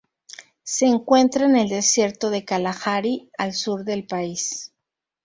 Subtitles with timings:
[0.63, 4.71] Se encuentra en el desierto de Kalahari, al sur del país.